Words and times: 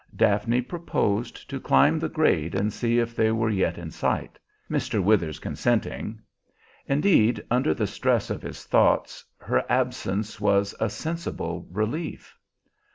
Daphne 0.15 0.61
proposed 0.63 1.47
to 1.47 1.59
climb 1.59 1.99
the 1.99 2.09
grade 2.09 2.55
and 2.55 2.73
see 2.73 2.97
if 2.97 3.15
they 3.15 3.31
were 3.31 3.51
yet 3.51 3.77
in 3.77 3.91
sight, 3.91 4.39
Mr. 4.67 4.99
Withers 4.99 5.37
consenting. 5.37 6.19
Indeed, 6.87 7.45
under 7.51 7.75
the 7.75 7.85
stress 7.85 8.31
of 8.31 8.41
his 8.41 8.63
thoughts, 8.65 9.23
her 9.37 9.63
absence 9.69 10.39
was 10.41 10.73
a 10.79 10.89
sensible 10.89 11.67
relief. 11.69 12.35